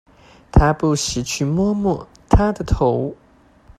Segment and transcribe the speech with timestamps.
[0.51, 3.15] 他不時去摸摸她的頭